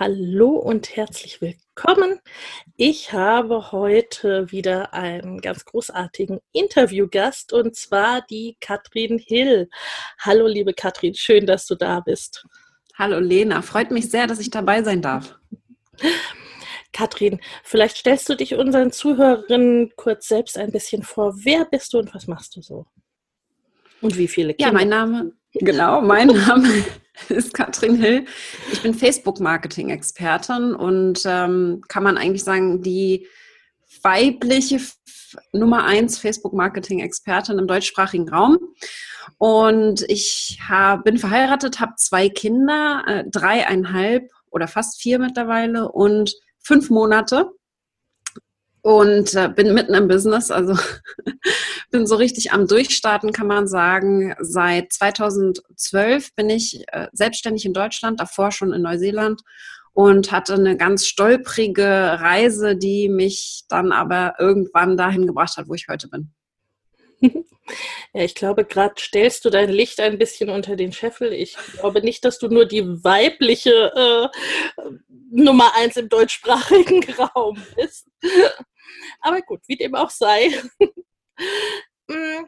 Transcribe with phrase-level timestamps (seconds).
[0.00, 2.20] Hallo und herzlich willkommen.
[2.76, 9.68] Ich habe heute wieder einen ganz großartigen Interviewgast und zwar die Katrin Hill.
[10.20, 12.46] Hallo liebe Katrin, schön, dass du da bist.
[12.94, 15.36] Hallo Lena, freut mich sehr, dass ich dabei sein darf.
[16.92, 21.34] Katrin, vielleicht stellst du dich unseren Zuhörerinnen kurz selbst ein bisschen vor.
[21.38, 22.86] Wer bist du und was machst du so?
[24.00, 24.68] Und wie viele Kinder?
[24.68, 26.84] Ja, mein Name, genau, mein Name
[27.28, 28.24] ist Katrin Hill.
[28.72, 33.26] Ich bin Facebook-Marketing-Expertin und ähm, kann man eigentlich sagen, die
[34.02, 34.80] weibliche
[35.52, 38.58] Nummer eins Facebook-Marketing-Expertin im deutschsprachigen Raum.
[39.36, 46.34] Und ich hab, bin verheiratet, habe zwei Kinder, äh, dreieinhalb oder fast vier mittlerweile und
[46.58, 47.50] fünf Monate
[48.88, 50.74] und äh, bin mitten im Business, also
[51.90, 54.34] bin so richtig am Durchstarten, kann man sagen.
[54.40, 59.42] Seit 2012 bin ich äh, selbstständig in Deutschland, davor schon in Neuseeland
[59.92, 65.74] und hatte eine ganz stolprige Reise, die mich dann aber irgendwann dahin gebracht hat, wo
[65.74, 66.32] ich heute bin.
[68.14, 71.34] Ja, ich glaube, gerade stellst du dein Licht ein bisschen unter den Scheffel.
[71.34, 74.82] Ich glaube nicht, dass du nur die weibliche äh,
[75.30, 78.08] Nummer eins im deutschsprachigen Raum bist.
[79.20, 80.50] Aber gut, wie dem auch sei.
[82.10, 82.46] Mm,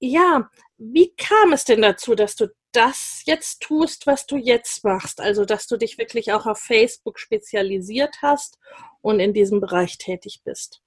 [0.00, 5.20] ja, wie kam es denn dazu, dass du das jetzt tust, was du jetzt machst?
[5.20, 8.58] Also, dass du dich wirklich auch auf Facebook spezialisiert hast
[9.00, 10.82] und in diesem Bereich tätig bist?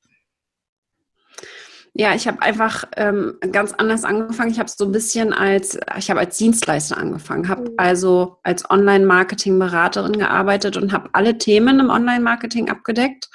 [1.97, 4.51] Ja, ich habe einfach ähm, ganz anders angefangen.
[4.51, 7.75] Ich habe so ein bisschen als, ich habe als Dienstleister angefangen, habe mhm.
[7.77, 13.29] also als Online-Marketing-Beraterin gearbeitet und habe alle Themen im Online-Marketing abgedeckt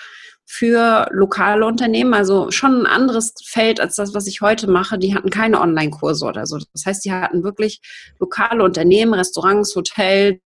[0.53, 4.99] für lokale Unternehmen, also schon ein anderes Feld als das, was ich heute mache.
[4.99, 6.59] Die hatten keine Online-Kurse oder so.
[6.73, 7.81] Das heißt, die hatten wirklich
[8.19, 10.41] lokale Unternehmen, Restaurants, Hotels,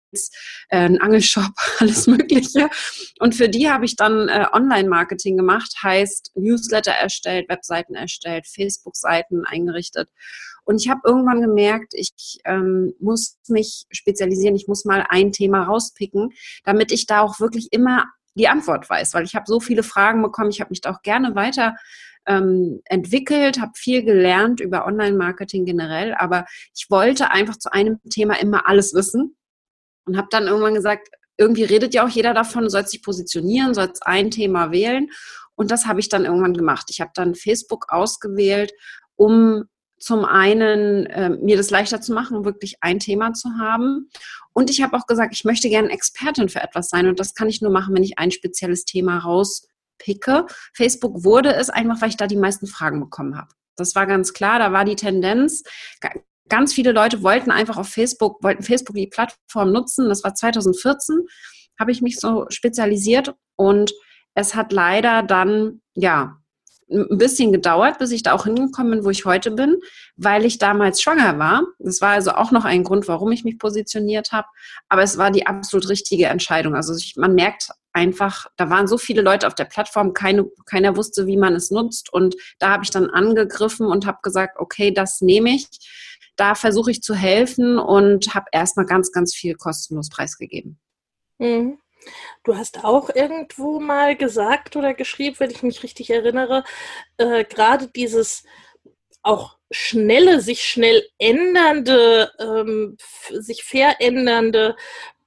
[0.69, 2.69] äh, einen Angelshop, alles Mögliche.
[3.19, 9.47] Und für die habe ich dann äh, Online-Marketing gemacht, heißt Newsletter erstellt, Webseiten erstellt, Facebook-Seiten
[9.47, 10.10] eingerichtet.
[10.65, 15.62] Und ich habe irgendwann gemerkt, ich ähm, muss mich spezialisieren, ich muss mal ein Thema
[15.62, 16.32] rauspicken,
[16.65, 18.04] damit ich da auch wirklich immer
[18.34, 20.50] die Antwort weiß, weil ich habe so viele Fragen bekommen.
[20.50, 21.77] Ich habe mich da auch gerne weiter
[22.27, 28.41] ähm, entwickelt, habe viel gelernt über Online-Marketing generell, aber ich wollte einfach zu einem Thema
[28.41, 29.37] immer alles wissen
[30.06, 33.75] und habe dann irgendwann gesagt, irgendwie redet ja auch jeder davon, du sollst dich positionieren,
[33.75, 35.09] sollst ein Thema wählen.
[35.56, 36.87] Und das habe ich dann irgendwann gemacht.
[36.91, 38.72] Ich habe dann Facebook ausgewählt,
[39.16, 39.65] um
[40.04, 44.10] zum einen äh, mir das leichter zu machen, wirklich ein Thema zu haben.
[44.53, 47.09] Und ich habe auch gesagt, ich möchte gerne Expertin für etwas sein.
[47.09, 50.44] Und das kann ich nur machen, wenn ich ein spezielles Thema rauspicke.
[50.75, 53.48] Facebook wurde es einfach, weil ich da die meisten Fragen bekommen habe.
[53.76, 54.59] Das war ganz klar.
[54.59, 55.62] Da war die Tendenz.
[56.50, 60.10] Ganz viele Leute wollten einfach auf Facebook, wollten Facebook die Plattform nutzen.
[60.10, 61.16] Das war 2014,
[61.81, 63.94] habe ich mich so spezialisiert und
[64.34, 66.42] es hat leider dann, ja,
[66.91, 69.81] ein bisschen gedauert, bis ich da auch hingekommen bin, wo ich heute bin,
[70.17, 71.63] weil ich damals schwanger war.
[71.78, 74.47] Das war also auch noch ein Grund, warum ich mich positioniert habe.
[74.89, 76.75] Aber es war die absolut richtige Entscheidung.
[76.75, 80.97] Also ich, man merkt einfach, da waren so viele Leute auf der Plattform, keine, keiner
[80.97, 82.13] wusste, wie man es nutzt.
[82.13, 85.69] Und da habe ich dann angegriffen und habe gesagt, okay, das nehme ich.
[86.36, 90.78] Da versuche ich zu helfen und habe erstmal ganz, ganz viel kostenlos preisgegeben.
[91.39, 91.78] Mhm.
[92.42, 96.65] Du hast auch irgendwo mal gesagt oder geschrieben, wenn ich mich richtig erinnere,
[97.16, 98.45] äh, gerade dieses
[99.22, 102.97] auch schnelle, sich schnell ändernde, ähm,
[103.30, 104.77] sich verändernde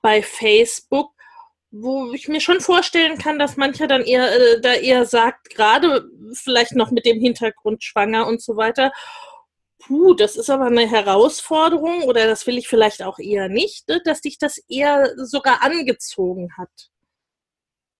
[0.01, 1.11] bei Facebook,
[1.71, 6.05] wo ich mir schon vorstellen kann, dass mancher dann eher äh, da eher sagt, gerade
[6.33, 8.91] vielleicht noch mit dem Hintergrund schwanger und so weiter,
[9.87, 14.01] Puh, das ist aber eine Herausforderung oder das will ich vielleicht auch eher nicht, ne,
[14.03, 16.89] dass dich das eher sogar angezogen hat.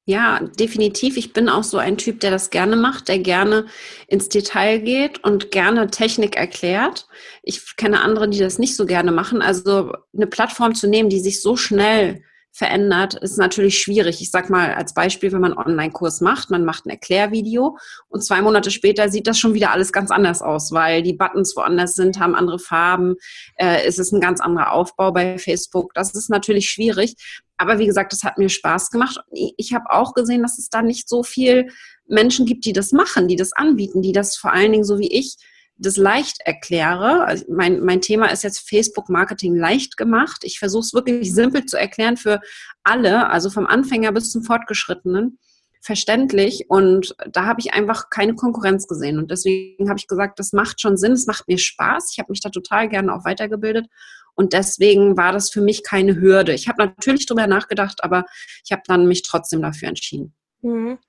[0.06, 1.16] Ja, definitiv.
[1.16, 3.68] Ich bin auch so ein Typ, der das gerne macht, der gerne
[4.08, 7.08] ins Detail geht und gerne Technik erklärt.
[7.42, 9.42] Ich kenne andere, die das nicht so gerne machen.
[9.42, 12.24] Also eine Plattform zu nehmen, die sich so schnell
[12.58, 14.20] verändert, ist natürlich schwierig.
[14.20, 17.78] Ich sag mal als Beispiel, wenn man einen Online-Kurs macht, man macht ein Erklärvideo
[18.10, 21.56] und zwei Monate später sieht das schon wieder alles ganz anders aus, weil die Buttons
[21.56, 23.14] woanders sind, haben andere Farben,
[23.58, 25.94] äh, es ist ein ganz anderer Aufbau bei Facebook.
[25.94, 27.14] Das ist natürlich schwierig.
[27.58, 29.20] Aber wie gesagt, es hat mir Spaß gemacht.
[29.32, 31.68] Ich habe auch gesehen, dass es da nicht so viel
[32.08, 35.12] Menschen gibt, die das machen, die das anbieten, die das vor allen Dingen so wie
[35.12, 35.38] ich
[35.78, 37.26] das leicht erkläre.
[37.26, 40.44] Also mein, mein Thema ist jetzt Facebook-Marketing leicht gemacht.
[40.44, 42.42] Ich versuche es wirklich simpel zu erklären für
[42.84, 45.40] alle, also vom Anfänger bis zum Fortgeschrittenen,
[45.82, 46.66] verständlich.
[46.70, 49.20] Und da habe ich einfach keine Konkurrenz gesehen.
[49.20, 52.10] Und deswegen habe ich gesagt, das macht schon Sinn, es macht mir Spaß.
[52.12, 53.88] Ich habe mich da total gerne auch weitergebildet.
[54.34, 56.54] Und deswegen war das für mich keine Hürde.
[56.54, 58.26] Ich habe natürlich drüber nachgedacht, aber
[58.64, 60.36] ich habe dann mich trotzdem dafür entschieden.
[60.62, 61.00] Mhm.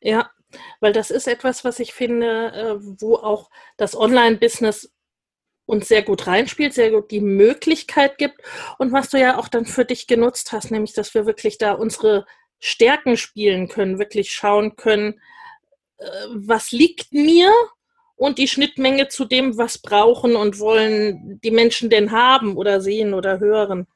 [0.00, 0.30] Ja,
[0.80, 4.92] weil das ist etwas, was ich finde, äh, wo auch das Online-Business
[5.66, 8.40] uns sehr gut reinspielt, sehr gut die Möglichkeit gibt
[8.78, 11.72] und was du ja auch dann für dich genutzt hast, nämlich dass wir wirklich da
[11.72, 12.26] unsere
[12.58, 15.20] Stärken spielen können, wirklich schauen können,
[15.98, 17.52] äh, was liegt mir
[18.16, 23.14] und die Schnittmenge zu dem, was brauchen und wollen die Menschen denn haben oder sehen
[23.14, 23.86] oder hören.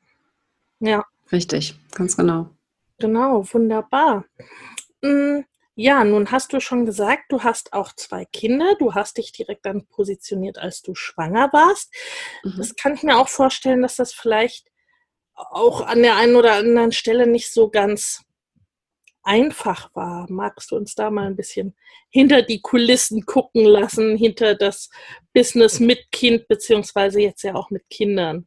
[0.81, 1.05] Ja.
[1.33, 2.51] Richtig, ganz genau.
[2.99, 4.25] Genau, wunderbar.
[5.03, 8.75] Hm, ja, nun hast du schon gesagt, du hast auch zwei Kinder.
[8.79, 11.95] Du hast dich direkt dann positioniert, als du schwanger warst.
[12.45, 12.55] Mhm.
[12.59, 14.71] Das kann ich mir auch vorstellen, dass das vielleicht
[15.35, 18.23] auch an der einen oder anderen Stelle nicht so ganz
[19.23, 20.27] einfach war.
[20.31, 21.75] Magst du uns da mal ein bisschen
[22.11, 24.91] hinter die Kulissen gucken lassen, hinter das
[25.33, 28.47] Business mit Kind, beziehungsweise jetzt ja auch mit Kindern?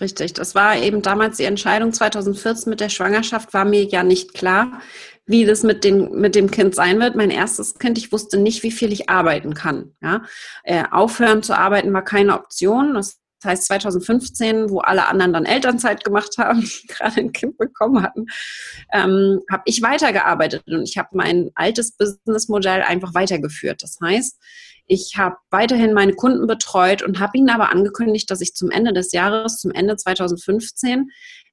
[0.00, 4.32] Richtig, das war eben damals die Entscheidung 2014 mit der Schwangerschaft, war mir ja nicht
[4.34, 4.80] klar,
[5.26, 7.16] wie das mit, den, mit dem Kind sein wird.
[7.16, 9.94] Mein erstes Kind, ich wusste nicht, wie viel ich arbeiten kann.
[10.00, 10.22] Ja?
[10.62, 12.94] Äh, aufhören zu arbeiten war keine Option.
[12.94, 18.26] Das heißt 2015, wo alle anderen dann Elternzeit gemacht haben, gerade ein Kind bekommen hatten,
[18.92, 23.82] ähm, habe ich weitergearbeitet und ich habe mein altes Businessmodell einfach weitergeführt.
[23.82, 24.38] Das heißt,
[24.86, 28.92] ich habe weiterhin meine Kunden betreut und habe ihnen aber angekündigt, dass ich zum Ende
[28.94, 31.10] des Jahres, zum Ende 2015,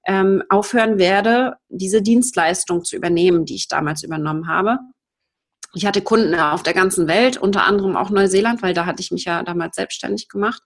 [0.08, 4.80] ähm, aufhören werde, diese Dienstleistung zu übernehmen, die ich damals übernommen habe.
[5.76, 9.12] Ich hatte Kunden auf der ganzen Welt, unter anderem auch Neuseeland, weil da hatte ich
[9.12, 10.62] mich ja damals selbstständig gemacht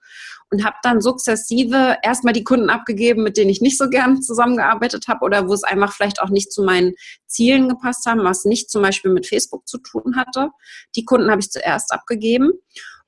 [0.50, 5.08] und habe dann sukzessive erstmal die Kunden abgegeben, mit denen ich nicht so gern zusammengearbeitet
[5.08, 6.94] habe oder wo es einfach vielleicht auch nicht zu meinen
[7.26, 10.50] Zielen gepasst haben, was nicht zum Beispiel mit Facebook zu tun hatte.
[10.94, 12.52] Die Kunden habe ich zuerst abgegeben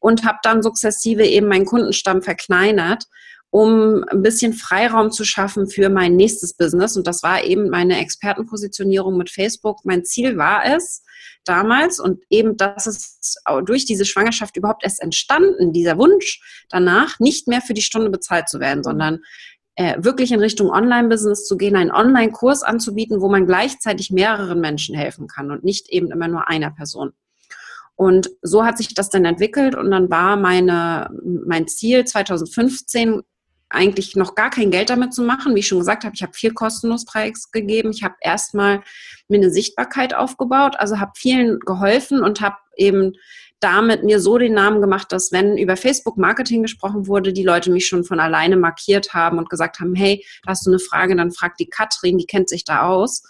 [0.01, 3.07] und habe dann sukzessive eben meinen Kundenstamm verkleinert
[3.53, 6.97] um ein bisschen Freiraum zu schaffen für mein nächstes Business.
[6.97, 9.85] Und das war eben meine Expertenpositionierung mit Facebook.
[9.85, 11.05] Mein Ziel war es
[11.45, 17.47] damals und eben das ist durch diese Schwangerschaft überhaupt erst entstanden, dieser Wunsch danach, nicht
[17.47, 19.21] mehr für die Stunde bezahlt zu werden, sondern
[19.75, 24.97] äh, wirklich in Richtung Online-Business zu gehen, einen Online-Kurs anzubieten, wo man gleichzeitig mehreren Menschen
[24.97, 27.13] helfen kann und nicht eben immer nur einer Person.
[27.97, 31.11] Und so hat sich das dann entwickelt und dann war meine,
[31.47, 33.21] mein Ziel 2015
[33.73, 35.55] eigentlich noch gar kein Geld damit zu machen.
[35.55, 37.91] Wie ich schon gesagt habe, ich habe viel kostenlos preisgegeben.
[37.91, 38.83] Ich habe erstmal
[39.29, 43.15] mir eine Sichtbarkeit aufgebaut, also habe vielen geholfen und habe eben
[43.61, 47.71] damit mir so den Namen gemacht, dass wenn über Facebook Marketing gesprochen wurde, die Leute
[47.71, 51.31] mich schon von alleine markiert haben und gesagt haben, hey, hast du eine Frage, dann
[51.31, 53.23] frag die Katrin, die kennt sich da aus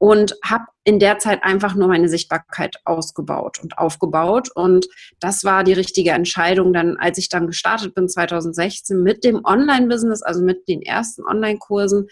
[0.00, 4.48] und habe in der Zeit einfach nur meine Sichtbarkeit ausgebaut und aufgebaut.
[4.54, 4.88] Und
[5.20, 10.22] das war die richtige Entscheidung, dann, als ich dann gestartet bin 2016 mit dem Online-Business,
[10.22, 12.08] also mit den ersten Online-Kursen,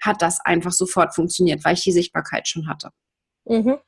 [0.00, 2.90] hat das einfach sofort funktioniert, weil ich die Sichtbarkeit schon hatte.
[3.44, 3.78] Mhm.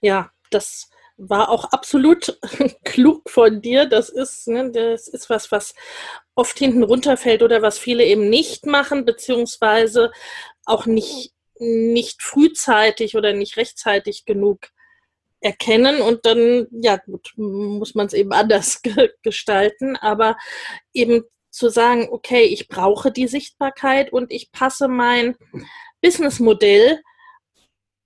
[0.00, 2.36] Ja, das war auch absolut
[2.84, 3.86] klug von dir.
[3.86, 5.72] Das ist, ne, das ist was, was
[6.34, 10.10] oft hinten runterfällt oder was viele eben nicht machen, beziehungsweise
[10.64, 14.68] auch nicht nicht frühzeitig oder nicht rechtzeitig genug
[15.40, 18.80] erkennen und dann, ja gut, muss man es eben anders
[19.22, 20.36] gestalten, aber
[20.92, 25.36] eben zu sagen, okay, ich brauche die Sichtbarkeit und ich passe mein
[26.00, 27.00] Businessmodell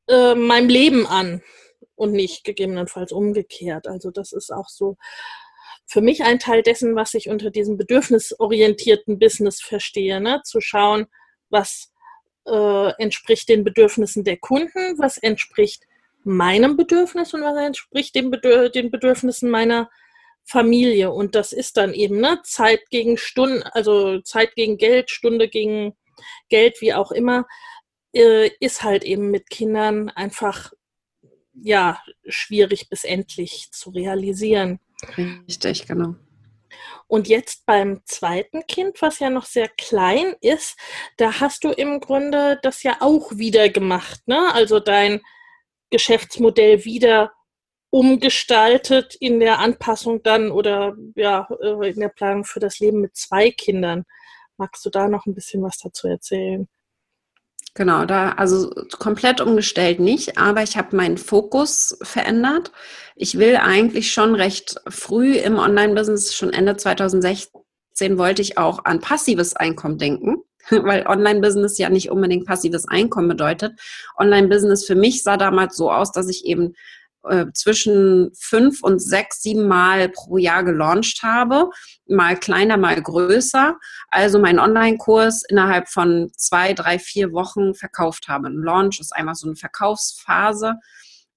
[0.09, 1.43] äh, meinem Leben an
[1.95, 3.87] und nicht gegebenenfalls umgekehrt.
[3.87, 4.97] Also das ist auch so
[5.87, 10.43] für mich ein Teil dessen, was ich unter diesem bedürfnisorientierten Business verstehe, ne?
[10.45, 11.07] zu schauen,
[11.49, 11.93] was
[12.51, 15.85] äh, entspricht den Bedürfnissen der Kunden, was entspricht
[16.25, 19.91] meinem Bedürfnis und was entspricht den, Bedür den Bedürfnissen meiner
[20.45, 21.11] Familie.
[21.11, 25.95] Und das ist dann eben ne, Zeit gegen Stunde, also Zeit gegen Geld, Stunde gegen
[26.49, 27.47] Geld, wie auch immer,
[28.15, 30.73] äh, ist halt eben mit Kindern einfach
[31.53, 34.81] ja schwierig bis endlich zu realisieren.
[35.17, 36.15] Richtig, genau.
[37.09, 40.79] Und jetzt beim zweiten Kind, was ja noch sehr klein ist,
[41.17, 44.53] da hast du im Grunde das ja auch wieder gemacht, ne?
[44.55, 45.23] Also dein
[45.91, 47.33] Geschäftsmodell wieder
[47.91, 53.17] umgestaltet in der Anpassung dann oder ja, äh, in der Planung für das Leben mit
[53.17, 54.05] zwei Kindern.
[54.59, 56.69] Magst du da noch ein bisschen was dazu erzählen?
[57.75, 62.73] Genau, da also komplett umgestellt nicht, aber ich habe meinen Fokus verändert.
[63.15, 67.49] Ich will eigentlich schon recht früh im Online-Business, schon Ende 2016,
[68.17, 70.39] wollte ich auch an passives Einkommen denken,
[70.71, 73.79] weil Online-Business ja nicht unbedingt passives Einkommen bedeutet.
[74.19, 76.75] Online-Business für mich sah damals so aus, dass ich eben
[77.25, 81.71] äh, zwischen fünf und sechs, sieben Mal pro Jahr gelauncht habe.
[82.07, 83.77] Mal kleiner, mal größer.
[84.09, 88.49] Also meinen Online-Kurs innerhalb von zwei, drei, vier Wochen verkauft habe.
[88.49, 90.75] Ein Launch ist einfach so eine Verkaufsphase.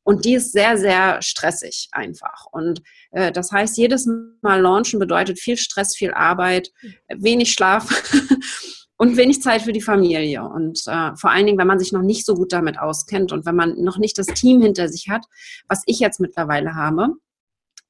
[0.04, 2.46] Und die ist sehr, sehr stressig einfach.
[2.52, 4.10] Und äh, das heißt, jedes
[4.42, 6.72] Mal launchen bedeutet viel Stress, viel Arbeit,
[7.08, 7.88] wenig Schlaf.
[9.02, 10.44] und wenig Zeit für die Familie.
[10.44, 13.48] Und äh, vor allen Dingen, wenn man sich noch nicht so gut damit auskennt und
[13.48, 15.26] wenn man noch nicht das Team hinter sich hat,
[15.68, 17.08] was ich jetzt mittlerweile habe.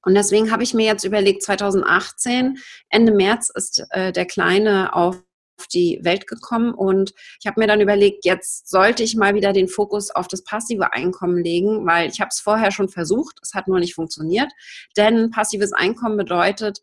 [0.06, 5.22] Und deswegen habe ich mir jetzt überlegt, 2018, Ende März ist äh, der Kleine auf
[5.74, 9.68] die Welt gekommen und ich habe mir dann überlegt, jetzt sollte ich mal wieder den
[9.68, 13.68] Fokus auf das passive Einkommen legen, weil ich habe es vorher schon versucht, es hat
[13.68, 14.50] nur nicht funktioniert.
[14.96, 16.80] Denn passives Einkommen bedeutet,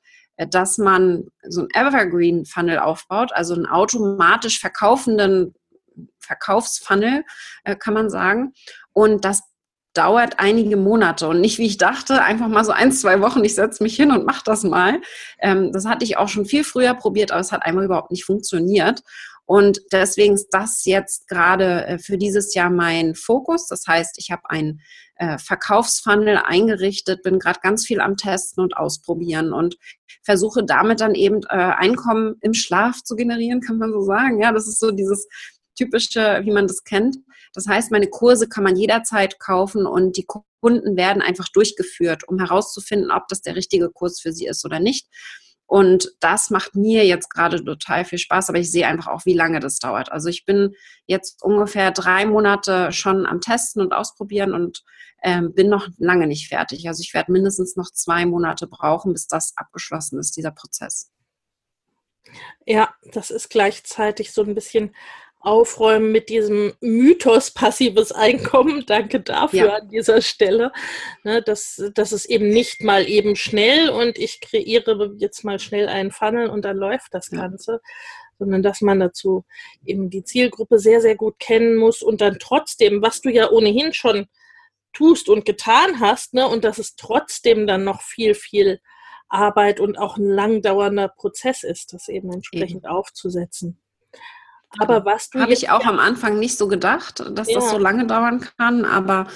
[0.46, 5.54] dass man so ein Evergreen-Funnel aufbaut, also einen automatisch verkaufenden
[6.20, 7.24] Verkaufsfunnel,
[7.64, 8.52] äh, kann man sagen.
[8.92, 9.42] Und das
[9.94, 13.56] dauert einige Monate und nicht, wie ich dachte, einfach mal so ein, zwei Wochen, ich
[13.56, 15.00] setze mich hin und mache das mal.
[15.40, 18.24] Ähm, das hatte ich auch schon viel früher probiert, aber es hat einmal überhaupt nicht
[18.24, 19.02] funktioniert.
[19.48, 23.66] Und deswegen ist das jetzt gerade äh, für dieses Jahr mein Fokus.
[23.66, 24.82] Das heißt, ich habe einen
[25.16, 29.78] äh, Verkaufsfunnel eingerichtet, bin gerade ganz viel am Testen und Ausprobieren und
[30.22, 34.38] versuche damit dann eben äh, Einkommen im Schlaf zu generieren, kann man so sagen.
[34.38, 35.26] Ja, das ist so dieses
[35.74, 37.16] typische, wie man das kennt.
[37.54, 40.26] Das heißt, meine Kurse kann man jederzeit kaufen und die
[40.60, 44.78] Kunden werden einfach durchgeführt, um herauszufinden, ob das der richtige Kurs für sie ist oder
[44.78, 45.08] nicht.
[45.68, 49.34] Und das macht mir jetzt gerade total viel Spaß, aber ich sehe einfach auch, wie
[49.34, 50.10] lange das dauert.
[50.10, 54.82] Also ich bin jetzt ungefähr drei Monate schon am Testen und Ausprobieren und
[55.22, 56.88] ähm, bin noch lange nicht fertig.
[56.88, 61.10] Also ich werde mindestens noch zwei Monate brauchen, bis das abgeschlossen ist, dieser Prozess.
[62.64, 64.94] Ja, das ist gleichzeitig so ein bisschen
[65.40, 68.84] aufräumen mit diesem Mythos passives Einkommen.
[68.86, 69.74] Danke dafür ja.
[69.76, 70.72] an dieser Stelle.
[71.24, 75.88] Ne, das, das ist eben nicht mal eben schnell und ich kreiere jetzt mal schnell
[75.88, 77.80] einen Funnel und dann läuft das Ganze,
[78.38, 79.44] sondern dass man dazu
[79.84, 83.92] eben die Zielgruppe sehr, sehr gut kennen muss und dann trotzdem, was du ja ohnehin
[83.92, 84.26] schon
[84.92, 88.80] tust und getan hast, ne, und dass es trotzdem dann noch viel, viel
[89.28, 92.92] Arbeit und auch ein lang dauernder Prozess ist, das eben entsprechend eben.
[92.92, 93.80] aufzusetzen.
[94.76, 95.40] Aber was du.
[95.40, 97.54] Habe ich auch am Anfang nicht so gedacht, dass ja.
[97.54, 99.26] das so lange dauern kann, aber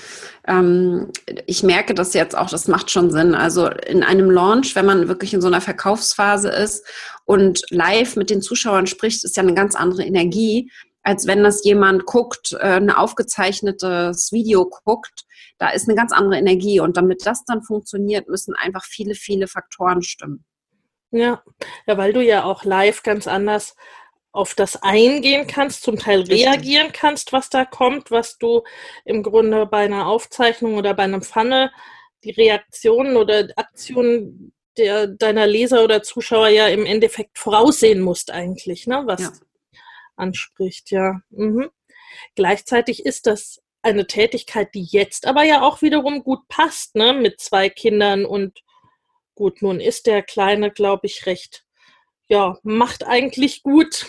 [0.46, 1.10] ähm,
[1.46, 3.34] ich merke das jetzt auch, das macht schon Sinn.
[3.34, 6.86] Also in einem Launch, wenn man wirklich in so einer Verkaufsphase ist
[7.24, 10.70] und live mit den Zuschauern spricht, ist ja eine ganz andere Energie,
[11.02, 15.24] als wenn das jemand guckt, äh, ein aufgezeichnetes Video guckt.
[15.58, 16.80] Da ist eine ganz andere Energie.
[16.80, 20.44] Und damit das dann funktioniert, müssen einfach viele, viele Faktoren stimmen.
[21.10, 21.42] Ja,
[21.86, 23.74] ja, weil du ja auch live ganz anders
[24.32, 28.62] auf das eingehen kannst, zum Teil reagieren kannst, was da kommt, was du
[29.04, 31.70] im Grunde bei einer Aufzeichnung oder bei einem Funnel
[32.24, 38.86] die Reaktionen oder Aktionen der, deiner Leser oder Zuschauer ja im Endeffekt voraussehen musst eigentlich,
[38.86, 39.32] ne, was ja.
[40.16, 41.20] anspricht, ja.
[41.30, 41.68] Mhm.
[42.34, 47.40] Gleichzeitig ist das eine Tätigkeit, die jetzt aber ja auch wiederum gut passt, ne, mit
[47.40, 48.60] zwei Kindern und
[49.34, 51.66] gut, nun ist der Kleine, glaube ich, recht
[52.32, 54.06] ja, macht eigentlich gut,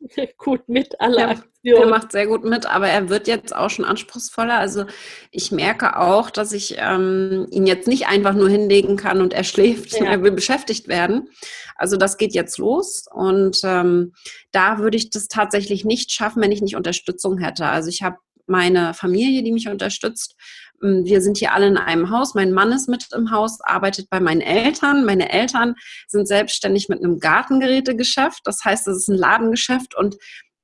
[0.38, 1.82] gut mit alle ja, Aktionen.
[1.82, 4.58] Er macht sehr gut mit, aber er wird jetzt auch schon anspruchsvoller.
[4.58, 4.84] Also
[5.30, 9.44] ich merke auch, dass ich ähm, ihn jetzt nicht einfach nur hinlegen kann und er
[9.44, 9.92] schläft.
[9.92, 10.06] Ja.
[10.16, 11.28] Er will beschäftigt werden.
[11.74, 14.12] Also das geht jetzt los und ähm,
[14.52, 17.66] da würde ich das tatsächlich nicht schaffen, wenn ich nicht Unterstützung hätte.
[17.66, 20.36] Also ich habe meine Familie, die mich unterstützt.
[20.82, 22.34] Ähm, wir sind hier alle in einem Haus.
[22.34, 25.04] Mein Mann ist mit im Haus, arbeitet bei meinen Eltern.
[25.04, 25.74] Meine Eltern
[26.06, 28.40] sind selbstständig mit einem Gartengerätegeschäft.
[28.44, 30.16] Das heißt, es ist ein Ladengeschäft und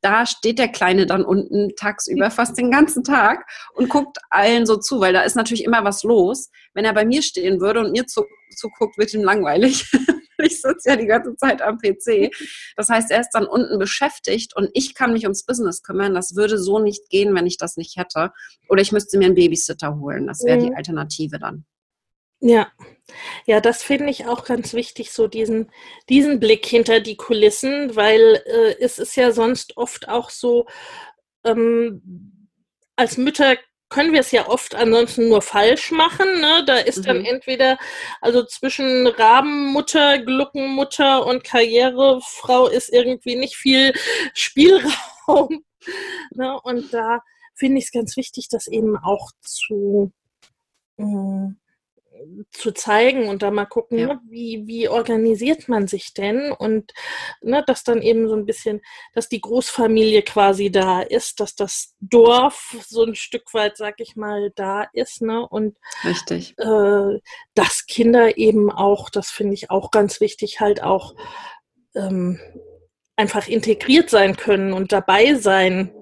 [0.03, 4.77] da steht der Kleine dann unten tagsüber fast den ganzen Tag und guckt allen so
[4.77, 6.51] zu, weil da ist natürlich immer was los.
[6.75, 9.91] Wenn er bei mir stehen würde und mir zuguckt, wird ihm langweilig.
[10.43, 12.31] ich sitze ja die ganze Zeit am PC.
[12.77, 16.15] Das heißt, er ist dann unten beschäftigt und ich kann mich ums Business kümmern.
[16.15, 18.33] Das würde so nicht gehen, wenn ich das nicht hätte.
[18.69, 20.27] Oder ich müsste mir einen Babysitter holen.
[20.27, 20.67] Das wäre mhm.
[20.67, 21.65] die Alternative dann.
[22.45, 22.73] Ja,
[23.47, 25.71] ja, das finde ich auch ganz wichtig, so diesen,
[26.09, 30.67] diesen Blick hinter die Kulissen, weil äh, es ist ja sonst oft auch so,
[31.45, 32.49] ähm,
[32.97, 33.57] als Mütter
[33.93, 36.41] können wir es ja oft ansonsten nur falsch machen.
[36.41, 36.65] Ne?
[36.67, 37.03] Da ist mhm.
[37.03, 37.79] dann entweder,
[38.21, 43.93] also zwischen Rabenmutter, Gluckenmutter und Karrierefrau ist irgendwie nicht viel
[44.35, 45.65] Spielraum.
[46.31, 46.59] ne?
[46.63, 47.21] Und da
[47.55, 50.13] finde ich es ganz wichtig, das eben auch zu,
[50.97, 51.49] äh,
[52.51, 54.07] zu zeigen und da mal gucken, ja.
[54.07, 56.93] ne, wie, wie organisiert man sich denn und
[57.41, 58.81] ne, dass dann eben so ein bisschen,
[59.15, 64.17] dass die Großfamilie quasi da ist, dass das Dorf so ein Stück weit, sag ich
[64.17, 65.47] mal, da ist, ne?
[65.49, 66.55] Und Richtig.
[66.59, 67.21] Äh,
[67.55, 71.15] dass Kinder eben auch, das finde ich auch ganz wichtig, halt auch
[71.95, 72.39] ähm,
[73.17, 75.93] einfach integriert sein können und dabei sein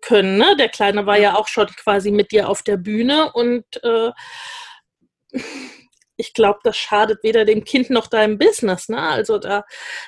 [0.00, 0.36] können.
[0.38, 0.56] Ne?
[0.58, 4.10] Der Kleine war ja auch schon quasi mit dir auf der Bühne und äh,
[6.16, 8.88] ich glaube, das schadet weder dem Kind noch deinem Business.
[8.88, 8.98] Ne?
[8.98, 9.64] Also da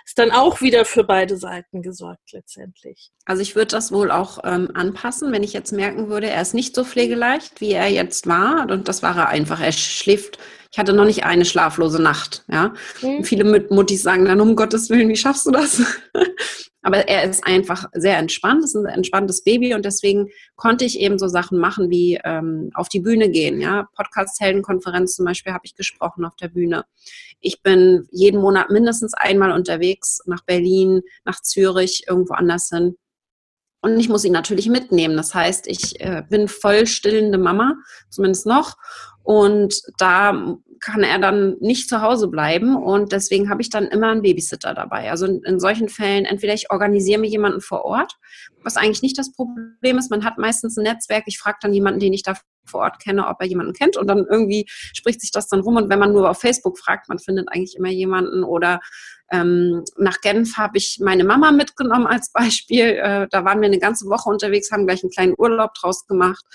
[0.07, 3.11] ist dann auch wieder für beide Seiten gesorgt letztendlich.
[3.27, 6.55] Also ich würde das wohl auch ähm, anpassen, wenn ich jetzt merken würde, er ist
[6.55, 8.69] nicht so pflegeleicht, wie er jetzt war.
[8.71, 9.61] Und das war er einfach.
[9.61, 10.39] Er schläft.
[10.73, 12.45] Ich hatte noch nicht eine schlaflose Nacht.
[12.51, 13.25] Ja, mhm.
[13.25, 15.83] viele Muttis sagen dann um Gottes Willen, wie schaffst du das?
[16.83, 21.19] Aber er ist einfach sehr entspannt, ist ein entspanntes Baby und deswegen konnte ich eben
[21.19, 23.61] so Sachen machen wie ähm, auf die Bühne gehen.
[23.61, 26.85] Ja, Podcast-Heldenkonferenz zum Beispiel habe ich gesprochen auf der Bühne.
[27.41, 32.97] Ich bin jeden Monat mindestens einmal unterwegs nach Berlin, nach Zürich, irgendwo anders hin.
[33.81, 35.17] Und ich muss ihn natürlich mitnehmen.
[35.17, 37.75] Das heißt, ich äh, bin voll stillende Mama,
[38.11, 38.77] zumindest noch.
[39.29, 44.09] Und da kann er dann nicht zu Hause bleiben und deswegen habe ich dann immer
[44.09, 45.11] einen Babysitter dabei.
[45.11, 48.15] Also in, in, solchen Fällen, entweder ich organisiere mir jemanden vor Ort,
[48.63, 50.11] was eigentlich nicht das Problem ist.
[50.11, 51.25] Man hat meistens ein Netzwerk.
[51.27, 54.07] Ich frage dann jemanden, den ich da vor Ort kenne, ob er jemanden kennt und
[54.07, 55.77] dann irgendwie spricht sich das dann rum.
[55.77, 58.81] Und wenn man nur auf Facebook fragt, man findet eigentlich immer jemanden oder
[59.31, 62.97] ähm, nach Genf habe ich meine Mama mitgenommen als Beispiel.
[62.97, 66.47] Äh, da waren wir eine ganze Woche unterwegs, haben gleich einen kleinen Urlaub draus gemacht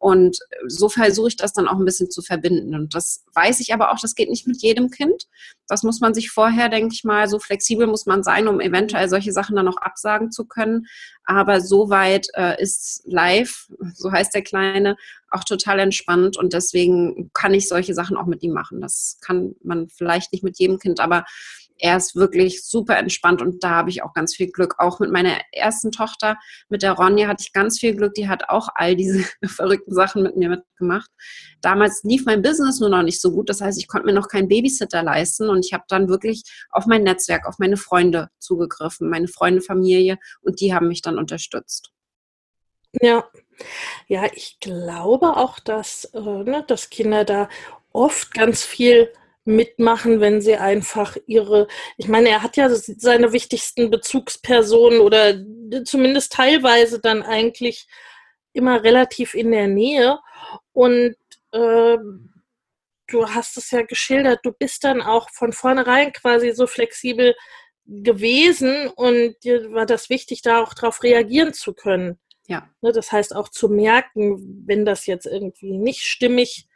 [0.00, 2.74] und so versuche ich das dann auch ein bisschen zu verbinden.
[2.74, 5.26] Und das weiß ich aber auch, das geht nicht mit jedem Kind.
[5.68, 9.10] Das muss man sich vorher, denke ich mal, so flexibel muss man sein, um eventuell
[9.10, 10.86] solche Sachen dann noch absagen zu können.
[11.24, 14.96] Aber soweit äh, ist live, so heißt der Kleine,
[15.28, 18.80] auch total entspannt und deswegen kann ich solche Sachen auch mit ihm machen.
[18.80, 21.26] Das kann man vielleicht nicht mit jedem Kind, aber
[21.80, 24.74] er ist wirklich super entspannt und da habe ich auch ganz viel Glück.
[24.78, 26.38] Auch mit meiner ersten Tochter,
[26.68, 28.14] mit der Ronja, hatte ich ganz viel Glück.
[28.14, 31.10] Die hat auch all diese verrückten Sachen mit mir mitgemacht.
[31.60, 33.48] Damals lief mein Business nur noch nicht so gut.
[33.48, 36.86] Das heißt, ich konnte mir noch keinen Babysitter leisten und ich habe dann wirklich auf
[36.86, 41.90] mein Netzwerk, auf meine Freunde zugegriffen, meine Freunde, Familie und die haben mich dann unterstützt.
[43.00, 43.24] Ja,
[44.08, 47.48] ja, ich glaube auch, dass, äh, ne, dass Kinder da
[47.92, 49.12] oft ganz viel
[49.50, 55.34] mitmachen, wenn sie einfach ihre, ich meine, er hat ja seine wichtigsten Bezugspersonen oder
[55.84, 57.86] zumindest teilweise dann eigentlich
[58.52, 60.18] immer relativ in der Nähe
[60.72, 61.16] und
[61.52, 61.98] äh,
[63.06, 67.34] du hast es ja geschildert, du bist dann auch von vornherein quasi so flexibel
[67.84, 72.18] gewesen und dir war das wichtig, da auch drauf reagieren zu können.
[72.46, 72.68] Ja.
[72.80, 76.66] Ne, das heißt auch zu merken, wenn das jetzt irgendwie nicht stimmig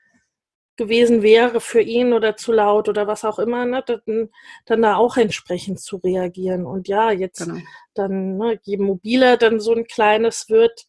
[0.76, 4.30] gewesen wäre für ihn oder zu laut oder was auch immer, ne, dann,
[4.64, 6.66] dann da auch entsprechend zu reagieren.
[6.66, 7.60] Und ja, jetzt genau.
[7.94, 10.86] dann, ne, je mobiler dann so ein kleines wird,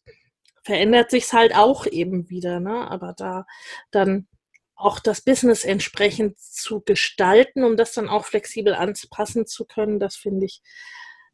[0.64, 2.90] verändert sich's halt auch eben wieder, ne?
[2.90, 3.46] Aber da
[3.92, 4.26] dann
[4.74, 10.16] auch das Business entsprechend zu gestalten, um das dann auch flexibel anpassen zu können, das
[10.16, 10.60] finde ich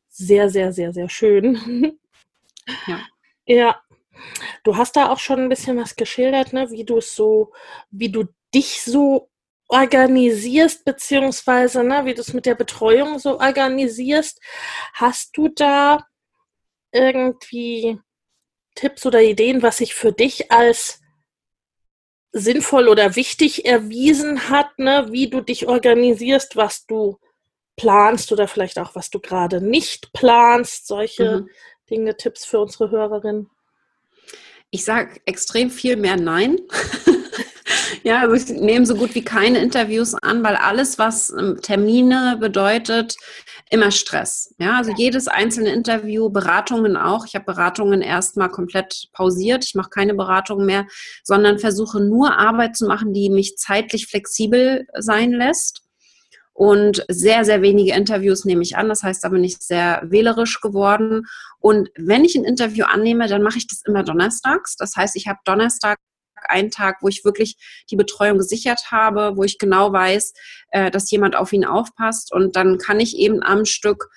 [0.08, 1.98] sehr, sehr, sehr, sehr schön.
[2.86, 3.00] Ja.
[3.44, 3.82] Ja.
[4.62, 7.52] Du hast da auch schon ein bisschen was geschildert, ne, wie du es so,
[7.90, 9.30] wie du dich so
[9.68, 14.40] organisierst, beziehungsweise ne, wie du es mit der Betreuung so organisierst.
[14.92, 16.06] Hast du da
[16.92, 17.98] irgendwie
[18.74, 21.00] Tipps oder Ideen, was sich für dich als
[22.32, 27.18] sinnvoll oder wichtig erwiesen hat, ne, wie du dich organisierst, was du
[27.76, 31.50] planst oder vielleicht auch, was du gerade nicht planst, solche mhm.
[31.90, 33.50] Dinge, Tipps für unsere Hörerinnen?
[34.70, 36.58] Ich sage extrem viel mehr Nein.
[38.04, 42.36] Ja, also ich nehme so gut wie keine Interviews an, weil alles, was ähm, Termine
[42.40, 43.16] bedeutet,
[43.70, 44.54] immer Stress.
[44.58, 47.26] Ja, also jedes einzelne Interview, Beratungen auch.
[47.26, 49.64] Ich habe Beratungen erstmal komplett pausiert.
[49.64, 50.86] Ich mache keine Beratungen mehr,
[51.22, 55.82] sondern versuche nur Arbeit zu machen, die mich zeitlich flexibel sein lässt.
[56.54, 58.88] Und sehr, sehr wenige Interviews nehme ich an.
[58.88, 61.22] Das heißt, da bin ich sehr wählerisch geworden.
[61.60, 64.76] Und wenn ich ein Interview annehme, dann mache ich das immer donnerstags.
[64.76, 65.98] Das heißt, ich habe Donnerstag
[66.48, 67.56] einen Tag, wo ich wirklich
[67.90, 70.32] die Betreuung gesichert habe, wo ich genau weiß,
[70.70, 72.32] äh, dass jemand auf ihn aufpasst.
[72.32, 74.08] Und dann kann ich eben am Stück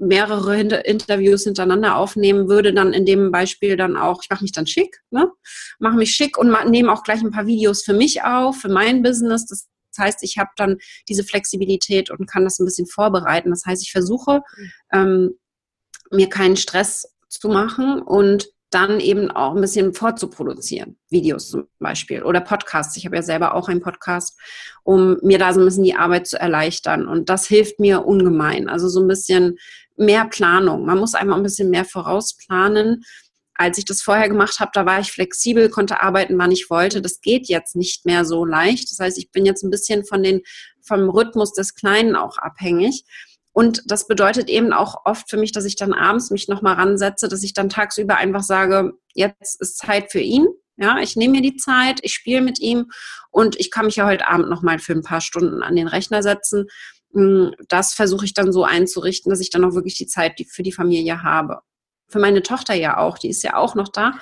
[0.00, 4.66] mehrere Interviews hintereinander aufnehmen, würde dann in dem Beispiel dann auch, ich mache mich dann
[4.66, 5.30] schick, ne?
[5.78, 9.02] mache mich schick und nehme auch gleich ein paar Videos für mich auf, für mein
[9.02, 9.44] Business.
[9.44, 13.50] Das heißt, ich habe dann diese Flexibilität und kann das ein bisschen vorbereiten.
[13.50, 14.40] Das heißt, ich versuche,
[14.90, 15.34] ähm,
[16.10, 20.96] mir keinen Stress zu machen und dann eben auch ein bisschen vorzuproduzieren.
[21.10, 22.96] Videos zum Beispiel oder Podcasts.
[22.96, 24.38] Ich habe ja selber auch einen Podcast,
[24.84, 27.08] um mir da so ein bisschen die Arbeit zu erleichtern.
[27.08, 28.68] Und das hilft mir ungemein.
[28.68, 29.58] Also so ein bisschen
[29.96, 30.86] mehr Planung.
[30.86, 33.02] Man muss einfach ein bisschen mehr vorausplanen.
[33.54, 37.02] Als ich das vorher gemacht habe, da war ich flexibel, konnte arbeiten, wann ich wollte.
[37.02, 38.90] Das geht jetzt nicht mehr so leicht.
[38.90, 40.40] Das heißt, ich bin jetzt ein bisschen von den,
[40.80, 43.04] vom Rhythmus des Kleinen auch abhängig.
[43.52, 47.28] Und das bedeutet eben auch oft für mich, dass ich dann abends mich nochmal ransetze,
[47.28, 50.46] dass ich dann tagsüber einfach sage, jetzt ist Zeit für ihn.
[50.76, 52.90] Ja, ich nehme mir die Zeit, ich spiele mit ihm
[53.30, 56.22] und ich kann mich ja heute Abend nochmal für ein paar Stunden an den Rechner
[56.22, 56.68] setzen.
[57.12, 60.62] Hm, das versuche ich dann so einzurichten, dass ich dann auch wirklich die Zeit für
[60.62, 61.60] die Familie habe
[62.10, 63.18] für meine Tochter ja auch.
[63.18, 64.12] Die ist ja auch noch da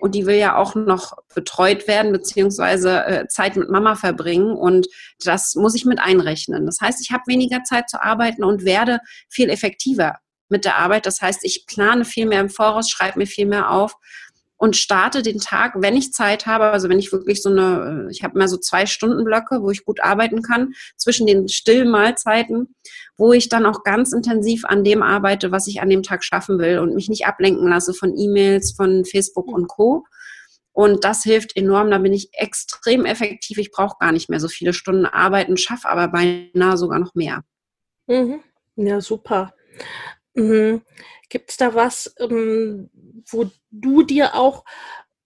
[0.00, 4.52] und die will ja auch noch betreut werden, beziehungsweise äh, Zeit mit Mama verbringen.
[4.52, 4.86] Und
[5.24, 6.66] das muss ich mit einrechnen.
[6.66, 10.16] Das heißt, ich habe weniger Zeit zu arbeiten und werde viel effektiver
[10.48, 11.06] mit der Arbeit.
[11.06, 13.96] Das heißt, ich plane viel mehr im Voraus, schreibe mir viel mehr auf
[14.58, 18.10] und starte den Tag, wenn ich Zeit habe, also wenn ich wirklich so eine, äh,
[18.10, 21.88] ich habe immer so zwei Stunden Blöcke, wo ich gut arbeiten kann, zwischen den stillen
[21.88, 22.74] Mahlzeiten,
[23.16, 26.58] wo ich dann auch ganz intensiv an dem arbeite, was ich an dem Tag schaffen
[26.58, 30.04] will und mich nicht ablenken lasse von E-Mails, von Facebook und Co.
[30.72, 33.58] Und das hilft enorm, da bin ich extrem effektiv.
[33.58, 37.42] Ich brauche gar nicht mehr so viele Stunden arbeiten, schaffe aber beinahe sogar noch mehr.
[38.06, 38.40] Mhm.
[38.76, 39.52] Ja, super.
[40.38, 40.82] Mhm.
[41.28, 42.90] Gibt es da was, ähm,
[43.26, 44.64] wo du dir auch,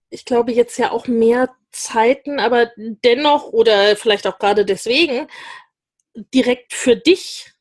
[0.08, 5.28] ich glaube jetzt ja auch mehr Zeiten, aber dennoch oder vielleicht auch gerade deswegen
[6.34, 7.52] direkt für dich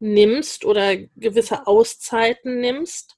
[0.00, 3.16] nimmst oder gewisse Auszeiten nimmst?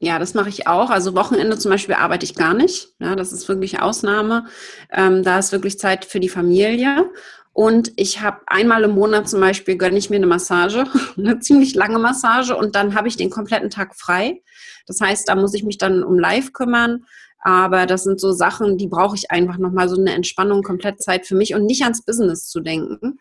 [0.00, 0.90] Ja, das mache ich auch.
[0.90, 2.94] Also Wochenende zum Beispiel arbeite ich gar nicht.
[3.00, 4.46] Ja, das ist wirklich Ausnahme.
[4.92, 7.10] Ähm, da ist wirklich Zeit für die Familie.
[7.58, 10.84] Und ich habe einmal im Monat zum Beispiel gönne ich mir eine Massage,
[11.18, 14.44] eine ziemlich lange Massage und dann habe ich den kompletten Tag frei.
[14.86, 17.04] Das heißt, da muss ich mich dann um Live kümmern.
[17.40, 21.26] Aber das sind so Sachen, die brauche ich einfach nochmal so eine Entspannung, komplett Zeit
[21.26, 23.18] für mich und nicht ans Business zu denken.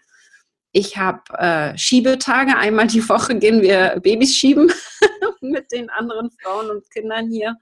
[0.72, 2.56] Ich habe äh, Schiebetage.
[2.56, 4.72] Einmal die Woche gehen wir Babys schieben
[5.42, 7.56] mit den anderen Frauen und Kindern hier.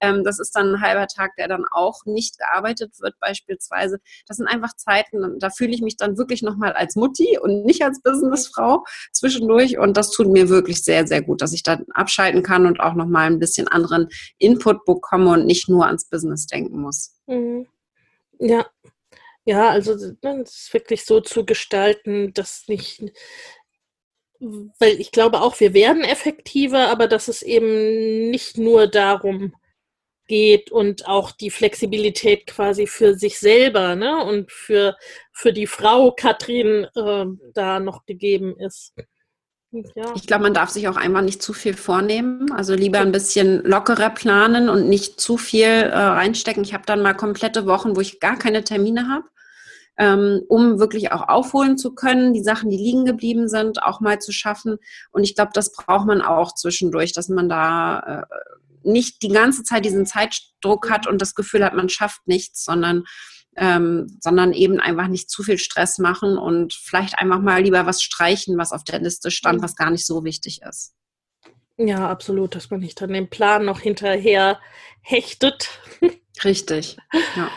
[0.00, 4.00] Ähm, das ist dann ein halber Tag, der dann auch nicht gearbeitet wird beispielsweise.
[4.26, 7.82] Das sind einfach Zeiten, da fühle ich mich dann wirklich nochmal als Mutti und nicht
[7.82, 9.78] als Businessfrau zwischendurch.
[9.78, 12.94] Und das tut mir wirklich sehr, sehr gut, dass ich dann abschalten kann und auch
[12.94, 14.08] nochmal ein bisschen anderen
[14.38, 17.16] Input bekomme und nicht nur ans Business denken muss.
[17.26, 17.66] Mhm.
[18.38, 18.66] Ja.
[19.46, 23.02] Ja, also ne, es ist wirklich so zu gestalten, dass nicht
[24.40, 29.54] weil ich glaube auch, wir werden effektiver, aber dass es eben nicht nur darum
[30.30, 34.96] geht und auch die Flexibilität quasi für sich selber ne, und für,
[35.32, 38.94] für die Frau Katrin äh, da noch gegeben ist.
[39.72, 40.12] Ja.
[40.14, 42.52] Ich glaube, man darf sich auch einfach nicht zu viel vornehmen.
[42.52, 46.62] Also lieber ein bisschen lockerer planen und nicht zu viel äh, reinstecken.
[46.62, 49.24] Ich habe dann mal komplette Wochen, wo ich gar keine Termine habe,
[49.98, 54.20] ähm, um wirklich auch aufholen zu können, die Sachen, die liegen geblieben sind, auch mal
[54.20, 54.78] zu schaffen.
[55.10, 58.36] Und ich glaube, das braucht man auch zwischendurch, dass man da äh,
[58.82, 63.04] nicht die ganze Zeit diesen Zeitdruck hat und das Gefühl hat, man schafft nichts, sondern
[63.56, 68.02] ähm, sondern eben einfach nicht zu viel Stress machen und vielleicht einfach mal lieber was
[68.02, 69.62] streichen, was auf der Liste stand, mhm.
[69.64, 70.94] was gar nicht so wichtig ist.
[71.76, 74.60] Ja, absolut, dass man nicht an den Plan noch hinterher
[75.00, 75.80] hechtet.
[76.44, 76.96] Richtig.
[77.36, 77.50] Ja,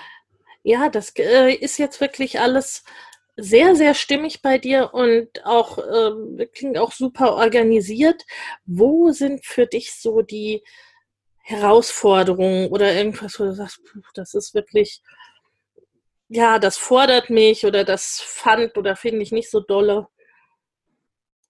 [0.63, 2.83] ja das äh, ist jetzt wirklich alles
[3.35, 8.23] sehr, sehr stimmig bei dir und auch äh, klingt auch super organisiert.
[8.65, 10.63] Wo sind für dich so die
[11.43, 13.81] Herausforderung oder irgendwas, wo du sagst,
[14.15, 15.01] das ist wirklich,
[16.29, 20.07] ja, das fordert mich oder das fand oder finde ich nicht so dolle.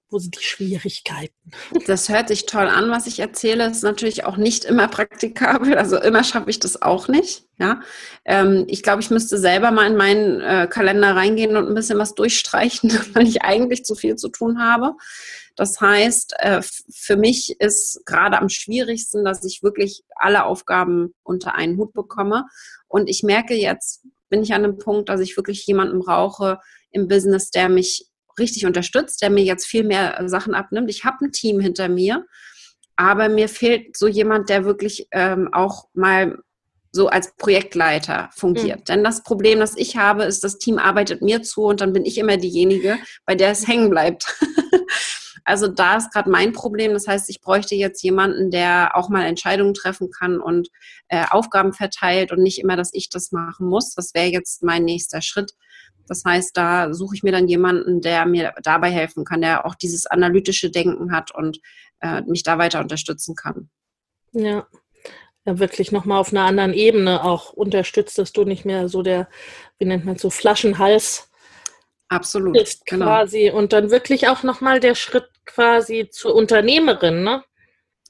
[0.10, 1.52] wo sind die Schwierigkeiten?
[1.88, 3.68] Das hört sich toll an, was ich erzähle.
[3.68, 5.76] Das ist natürlich auch nicht immer praktikabel.
[5.78, 7.46] Also immer schaffe ich das auch nicht.
[7.60, 7.82] Ja,
[8.26, 12.00] ähm, ich glaube, ich müsste selber mal in meinen äh, Kalender reingehen und ein bisschen
[12.00, 14.96] was durchstreichen, weil ich eigentlich zu viel zu tun habe.
[15.56, 16.62] Das heißt, äh,
[16.92, 22.46] für mich ist gerade am schwierigsten, dass ich wirklich alle Aufgaben unter einen Hut bekomme.
[22.88, 26.60] Und ich merke jetzt, bin ich an einem Punkt, dass ich wirklich jemanden brauche
[26.92, 28.08] im Business, der mich
[28.40, 30.90] richtig unterstützt, der mir jetzt viel mehr Sachen abnimmt.
[30.90, 32.26] Ich habe ein Team hinter mir,
[32.96, 36.40] aber mir fehlt so jemand, der wirklich ähm, auch mal
[36.92, 38.82] so als Projektleiter fungiert.
[38.82, 38.86] Mhm.
[38.86, 42.06] Denn das Problem, das ich habe, ist, das Team arbeitet mir zu und dann bin
[42.06, 44.36] ich immer diejenige, bei der es hängen bleibt.
[45.46, 46.94] also da ist gerade mein Problem.
[46.94, 50.70] Das heißt, ich bräuchte jetzt jemanden, der auch mal Entscheidungen treffen kann und
[51.10, 53.94] äh, Aufgaben verteilt und nicht immer, dass ich das machen muss.
[53.94, 55.54] Das wäre jetzt mein nächster Schritt.
[56.08, 59.76] Das heißt, da suche ich mir dann jemanden, der mir dabei helfen kann, der auch
[59.76, 61.60] dieses analytische Denken hat und
[62.02, 63.70] äh, mich da weiter unterstützen kann.
[64.34, 64.68] Ja.
[65.46, 69.28] Ja, wirklich nochmal auf einer anderen Ebene auch unterstützt, dass du nicht mehr so der,
[69.78, 71.30] wie nennt man so, Flaschenhals
[72.08, 73.06] Absolut, ist genau.
[73.06, 73.50] quasi.
[73.50, 77.44] Und dann wirklich auch nochmal der Schritt quasi zur Unternehmerin, ne?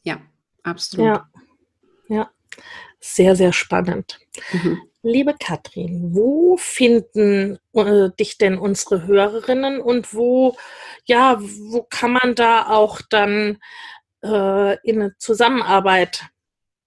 [0.04, 0.22] Ja,
[0.64, 1.06] absolut.
[1.06, 1.30] Ja,
[2.08, 2.32] ja.
[3.00, 4.20] sehr, sehr spannend.
[4.52, 4.82] Mhm.
[5.02, 10.56] Liebe Katrin, wo finden äh, dich denn unsere Hörerinnen und wo,
[11.06, 13.60] ja, wo kann man da auch dann
[14.24, 16.26] äh, in eine Zusammenarbeit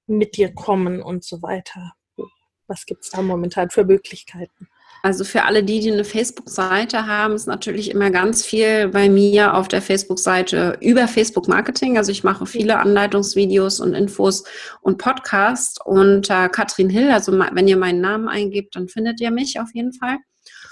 [0.06, 1.92] mit dir kommen und so weiter?
[2.66, 4.68] Was gibt es da momentan für Möglichkeiten?
[5.06, 9.54] Also für alle die, die eine Facebook-Seite haben, ist natürlich immer ganz viel bei mir
[9.54, 11.96] auf der Facebook-Seite über Facebook Marketing.
[11.96, 14.42] Also ich mache viele Anleitungsvideos und Infos
[14.82, 17.12] und Podcasts unter Katrin Hill.
[17.12, 20.16] Also wenn ihr meinen Namen eingebt, dann findet ihr mich auf jeden Fall.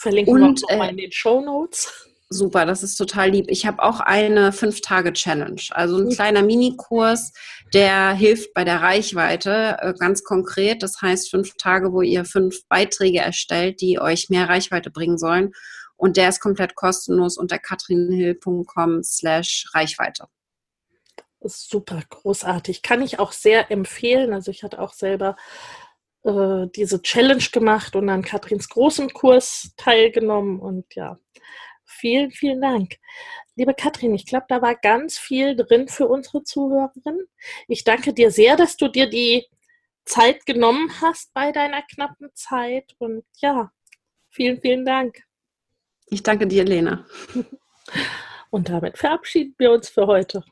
[0.01, 2.09] Verlinken und, wir auch äh, in den Show Notes.
[2.35, 3.47] Super, das ist total lieb.
[3.49, 7.33] Ich habe auch eine Fünf-Tage-Challenge, also ein kleiner Minikurs,
[7.73, 10.83] der hilft bei der Reichweite äh, ganz konkret.
[10.83, 15.53] Das heißt fünf Tage, wo ihr fünf Beiträge erstellt, die euch mehr Reichweite bringen sollen.
[15.97, 20.27] Und der ist komplett kostenlos unter katrinhill.com slash Reichweite.
[21.41, 22.83] Super, großartig.
[22.83, 24.33] Kann ich auch sehr empfehlen.
[24.33, 25.37] Also ich hatte auch selber
[26.25, 31.21] äh, diese Challenge gemacht und an Katrins großen Kurs teilgenommen und ja,
[31.97, 32.97] Vielen, vielen Dank.
[33.55, 37.27] Liebe Katrin, ich glaube, da war ganz viel drin für unsere Zuhörerinnen.
[37.69, 39.47] Ich danke dir sehr, dass du dir die
[40.05, 42.95] Zeit genommen hast bei deiner knappen Zeit.
[42.99, 43.71] Und ja,
[44.29, 45.23] vielen, vielen Dank.
[46.07, 47.07] Ich danke dir, Lena.
[48.51, 50.45] Und damit verabschieden wir uns für heute.